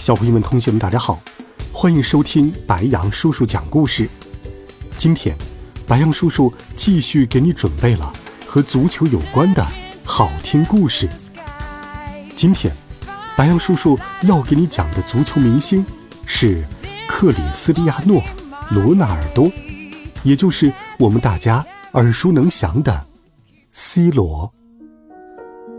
[0.00, 1.20] 小朋友们、同学们，大家好，
[1.74, 4.08] 欢迎收听白羊叔叔讲故事。
[4.96, 5.36] 今天，
[5.86, 8.10] 白羊叔叔继续给你准备了
[8.46, 9.62] 和足球有关的
[10.02, 11.06] 好听故事。
[12.34, 12.74] 今天，
[13.36, 15.84] 白羊叔叔要给你讲的足球明星
[16.24, 16.64] 是
[17.06, 18.22] 克里斯蒂亚诺·
[18.70, 19.52] 罗纳尔多，
[20.22, 21.62] 也就是我们大家
[21.92, 23.06] 耳熟能详的
[23.70, 24.50] C 罗。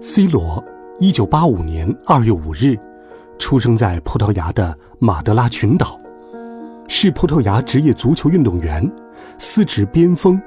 [0.00, 0.64] C 罗，
[1.00, 2.78] 一九八五年二月五日。
[3.38, 6.00] 出生在葡萄牙的马德拉群岛，
[6.88, 8.90] 是葡萄牙职业足球运动员，
[9.38, 10.40] 司职边锋，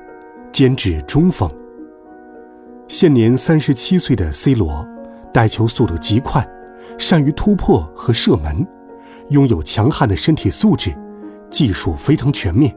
[0.52, 1.50] 兼指中锋。
[2.88, 4.88] 现年三十七岁的 C 罗，
[5.34, 6.48] 带球速度极快，
[6.98, 8.66] 善于突破和射门，
[9.30, 10.96] 拥有强悍的身体素质，
[11.50, 12.76] 技术非常全面。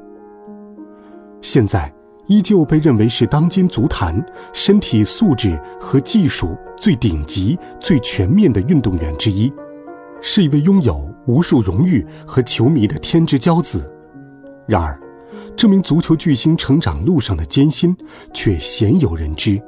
[1.41, 1.91] 现在
[2.27, 9.51] 依旧被认为是当今足坛身体素质和技术最顶级、最全面的运动员之一。
[10.21, 13.91] 是一位拥有无数荣誉和球迷的天之骄子，
[14.67, 14.99] 然而，
[15.57, 17.97] 这名足球巨星成长路上的艰辛
[18.33, 19.61] 却鲜有人知。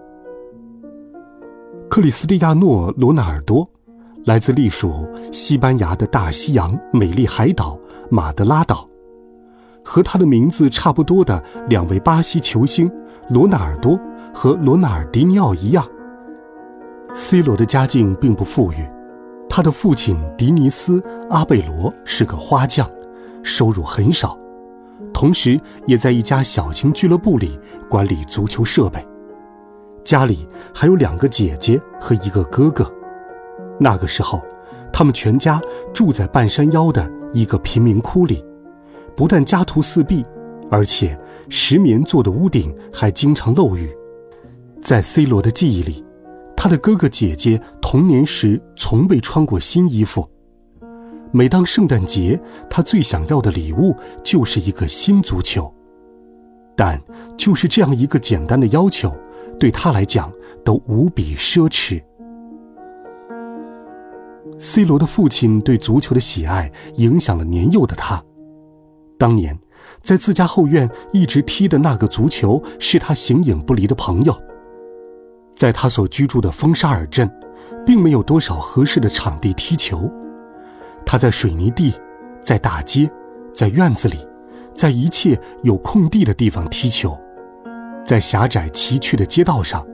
[1.88, 3.68] 克里斯蒂亚诺·罗纳尔多，
[4.24, 7.78] 来自隶属西班牙的大西洋美丽海岛
[8.10, 8.88] 马德拉岛，
[9.84, 12.90] 和他的名字差不多的两位巴西球星
[13.28, 13.98] 罗纳尔多
[14.32, 15.86] 和罗纳尔迪尼奥一样
[17.14, 18.88] ，C 罗的家境并不富裕。
[19.54, 22.90] 他的父亲迪尼斯·阿贝罗是个花匠，
[23.42, 24.34] 收入很少，
[25.12, 29.06] 同时也在一家小型俱乐部里管理足球设备。
[30.02, 32.90] 家里还有两个姐姐和一个哥哥。
[33.78, 34.40] 那个时候，
[34.90, 35.60] 他们全家
[35.92, 38.42] 住在半山腰的一个贫民窟里，
[39.14, 40.24] 不但家徒四壁，
[40.70, 41.14] 而且
[41.50, 43.94] 石棉做的屋顶还经常漏雨。
[44.80, 46.02] 在 C 罗的记忆里。
[46.62, 50.24] 他的哥哥姐姐童年时从未穿过新衣服。
[51.32, 55.74] 每当圣诞节，他最想要的礼物就是一个新足球。
[56.76, 57.02] 但
[57.36, 59.12] 就是这样一个简单的要求，
[59.58, 60.32] 对他来讲
[60.64, 62.00] 都无比奢侈。
[64.56, 68.22] C 罗的父亲对足球的喜爱影响了年幼的他。
[69.18, 69.58] 当年，
[70.00, 74.40] 在自家后院一直踢的那个足球，是他形影不离的朋友。
[75.54, 77.30] 在他所居住的风沙尔镇，
[77.86, 80.10] 并没有多少合适的场地踢球。
[81.04, 81.94] 他在水泥地，
[82.40, 83.10] 在大街，
[83.52, 84.26] 在院子里，
[84.74, 87.18] 在一切有空地的地方踢球。
[88.04, 89.86] 在狭窄崎岖的街道上，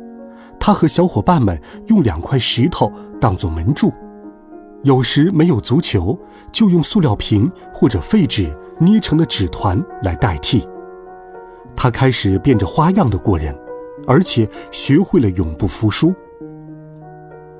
[0.58, 2.90] 他和小伙伴们用两块石头
[3.20, 3.92] 当作门柱。
[4.84, 6.18] 有时没有足球，
[6.52, 10.66] 就用塑料瓶或者废纸捏成的纸团来代替。
[11.76, 13.54] 他开始变着花样的过人。
[14.08, 16.14] 而且学会了永不服输。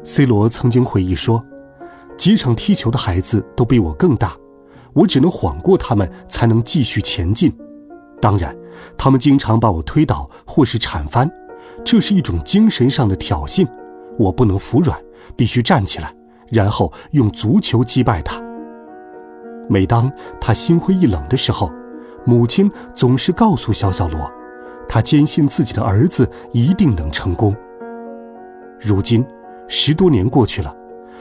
[0.02, 1.44] C 罗曾经回忆说
[2.16, 4.34] ：“几场踢球的孩子都比我更大，
[4.94, 7.54] 我只能晃过他们才能继续前进。
[8.18, 8.56] 当然，
[8.96, 11.30] 他们经常把我推倒或是铲翻，
[11.84, 13.68] 这是一种精神上的挑衅。
[14.18, 14.98] 我不能服软，
[15.36, 16.12] 必须站起来，
[16.50, 18.42] 然后用足球击败他。”
[19.68, 20.10] 每当
[20.40, 21.70] 他心灰意冷的时候，
[22.24, 24.32] 母亲总是告诉小小罗。
[24.88, 27.54] 他坚信自己的儿子一定能成功。
[28.80, 29.24] 如今，
[29.66, 30.74] 十多年过去了，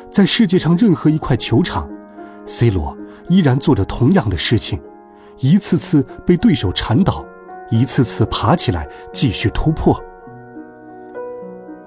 [0.10, 1.90] 在世界上任何一块球场
[2.46, 4.80] ，C 罗依然做着同样的事情，
[5.40, 7.26] 一次次被对手铲倒，
[7.70, 10.02] 一次次爬起来继续突破。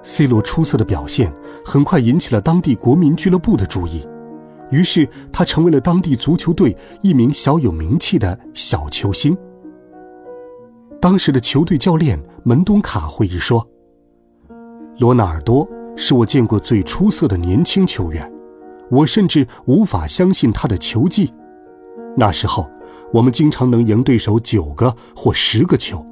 [0.03, 1.33] C 罗出色的表现
[1.65, 4.07] 很快引起了当地国民俱乐部的注意，
[4.71, 9.37] 于是他成为了当地足球队一名小有名气的小球星。
[11.01, 13.67] 当时的球队教练门东卡回忆说
[15.01, 15.67] ：“罗纳尔多
[15.97, 18.31] 是我见过最出色的年轻球员，
[18.91, 21.33] 我甚至无法相信他的球技。
[22.19, 22.69] 那时候，
[23.15, 26.05] 我们经常能赢对手九个或十个球，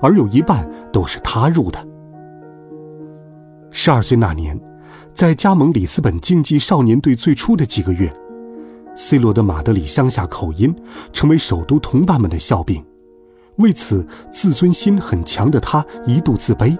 [0.00, 1.78] 而有一半都是他入的。”
[3.70, 4.60] 十二岁那年，
[5.14, 8.12] 在加盟里斯本竞技少年队最初的几个月
[8.96, 10.74] ，C 罗的马德里乡下口音
[11.12, 12.84] 成为首都同伴们的笑柄。
[13.56, 16.76] 为此，自尊心很强的他一度自卑，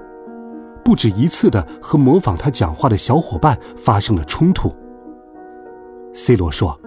[0.83, 4.75] 不止一次的和模仿他讲话的小伙伴发生了冲突。
[6.15, 6.79] C 罗说：“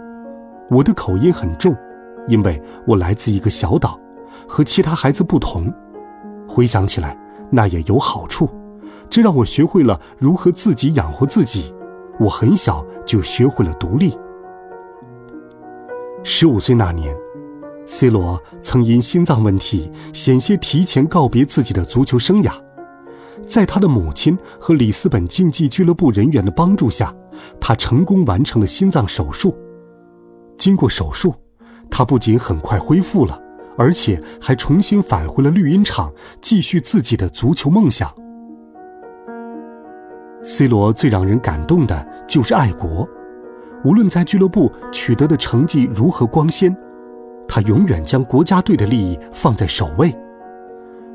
[0.70, 1.76] 我的口音很重，
[2.28, 4.00] 因为我来自一个小岛，
[4.48, 5.72] 和其他孩子不同。
[6.48, 7.18] 回想起来，
[7.52, 8.50] 那也有好处，
[9.10, 11.74] 这让我学会了如何自己养活自己。
[12.20, 14.18] 我很小就学会了独立。
[16.24, 17.16] 十五岁那年。”
[17.86, 22.52] C 罗曾因心脏问题险些提前告别自己的足球生涯，
[23.46, 27.14] 在他的母亲和里斯本竞技俱乐部人员的帮助下，
[27.62, 29.56] 他成功完成了心脏手术。
[30.58, 31.36] 经过手术，
[31.90, 33.40] 他不仅很快恢复了，
[33.78, 36.12] 而且还重新返回了绿茵场，
[36.42, 38.12] 继续自己的足球梦想。
[40.42, 43.08] C 罗最让人感动的就是爱国，
[43.84, 46.76] 无论在俱乐部取得的成绩如何光鲜，
[47.56, 50.14] 他永远将国家队的利益放在首位。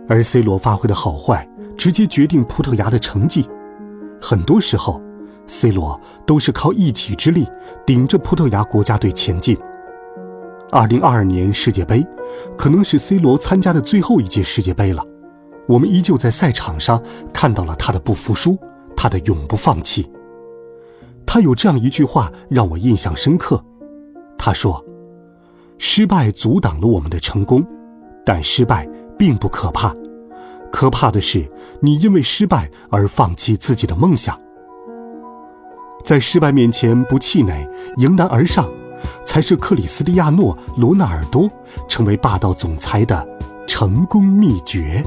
[0.08, 1.46] 而 C 罗发挥的好坏，
[1.76, 3.46] 直接决定葡萄牙的成绩。
[4.22, 5.02] 很多时候
[5.46, 7.46] ，C 罗都是靠一己之力
[7.84, 9.54] 顶着葡萄牙国家队前进。
[10.70, 12.02] 二零二二年世界杯，
[12.56, 15.04] 可能是 C 罗参加的最后一届世界杯了。
[15.68, 17.02] 我们依旧在赛场上
[17.34, 18.56] 看到了他的不服输，
[18.96, 20.10] 他的永不放弃。
[21.26, 23.62] 他有这样一句话让我印象深刻，
[24.38, 24.82] 他说
[25.82, 27.66] ：“失败阻挡了我们的成功，
[28.22, 28.86] 但失败
[29.18, 29.94] 并不可怕。”
[30.70, 31.50] 可怕的是，
[31.80, 34.38] 你因为失败而放弃自己的梦想。
[36.04, 37.66] 在失败面前不气馁，
[37.96, 38.68] 迎难而上，
[39.24, 41.50] 才是克里斯蒂亚诺·罗纳尔多
[41.88, 43.26] 成为霸道总裁的
[43.66, 45.02] 成功秘诀。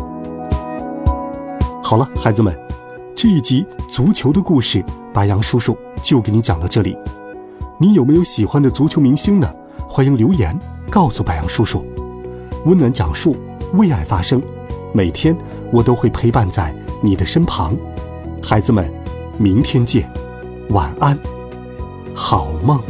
[1.84, 2.52] 好了，孩子们，
[3.16, 4.84] 这一集足球的故事，
[5.14, 6.98] 白杨叔叔就给你讲到这里。
[7.80, 9.48] 你有没有喜欢的足球明星呢？
[9.96, 10.60] 欢迎留言
[10.90, 11.86] 告诉白杨叔叔。
[12.66, 13.38] 温暖讲述，
[13.74, 14.42] 为爱发声。
[14.92, 15.38] 每天
[15.72, 17.78] 我都会陪伴在你的身旁，
[18.42, 18.92] 孩子们，
[19.38, 20.12] 明天见，
[20.72, 21.16] 晚安，
[22.16, 22.82] 好梦。